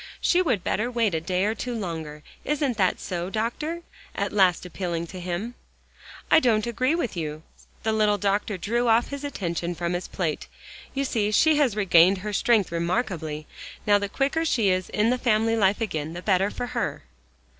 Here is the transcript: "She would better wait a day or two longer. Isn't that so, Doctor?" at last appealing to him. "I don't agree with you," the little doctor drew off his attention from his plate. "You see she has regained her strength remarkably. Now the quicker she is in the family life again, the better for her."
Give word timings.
"She 0.19 0.41
would 0.41 0.63
better 0.63 0.89
wait 0.89 1.13
a 1.13 1.21
day 1.21 1.45
or 1.45 1.53
two 1.53 1.75
longer. 1.75 2.23
Isn't 2.43 2.75
that 2.77 2.99
so, 2.99 3.29
Doctor?" 3.29 3.83
at 4.15 4.33
last 4.33 4.65
appealing 4.65 5.05
to 5.05 5.19
him. 5.19 5.53
"I 6.31 6.39
don't 6.39 6.65
agree 6.65 6.95
with 6.95 7.15
you," 7.15 7.43
the 7.83 7.93
little 7.93 8.17
doctor 8.17 8.57
drew 8.57 8.87
off 8.87 9.09
his 9.09 9.23
attention 9.23 9.75
from 9.75 9.93
his 9.93 10.07
plate. 10.07 10.47
"You 10.95 11.05
see 11.05 11.29
she 11.29 11.57
has 11.57 11.75
regained 11.75 12.17
her 12.25 12.33
strength 12.33 12.71
remarkably. 12.71 13.45
Now 13.85 13.99
the 13.99 14.09
quicker 14.09 14.43
she 14.43 14.69
is 14.69 14.89
in 14.89 15.11
the 15.11 15.19
family 15.19 15.55
life 15.55 15.81
again, 15.81 16.13
the 16.13 16.23
better 16.23 16.49
for 16.49 16.65
her." 16.73 17.03